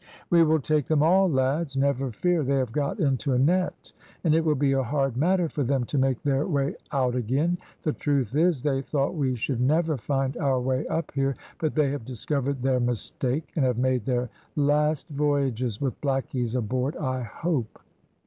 "We 0.31 0.43
will 0.43 0.59
take 0.59 0.87
them 0.87 1.03
all, 1.03 1.29
lads, 1.29 1.77
never 1.77 2.11
fear. 2.11 2.41
They 2.41 2.55
have 2.55 2.71
got 2.71 2.99
into 2.99 3.33
a 3.33 3.37
net, 3.37 3.91
and 4.23 4.33
it 4.33 4.43
will 4.43 4.55
be 4.55 4.71
a 4.71 4.81
hard 4.81 5.15
matter 5.15 5.47
for 5.47 5.63
them 5.63 5.83
to 5.83 5.97
make 5.99 6.23
their 6.23 6.47
way 6.47 6.73
out 6.91 7.13
again. 7.15 7.59
The 7.83 7.93
truth 7.93 8.35
is, 8.35 8.63
they 8.63 8.81
thought 8.81 9.13
we 9.13 9.35
should 9.35 9.61
never 9.61 9.97
find 9.97 10.35
our 10.37 10.59
way 10.59 10.87
up 10.87 11.11
here; 11.11 11.35
but 11.59 11.75
they 11.75 11.91
have 11.91 12.03
discovered 12.03 12.63
their 12.63 12.79
mistake, 12.79 13.47
and 13.55 13.63
have 13.63 13.77
made 13.77 14.05
their 14.05 14.31
last 14.55 15.07
voyages 15.09 15.79
with 15.79 16.01
blackies 16.01 16.55
aboard, 16.55 16.97
I 16.97 17.21
hope." 17.21 17.79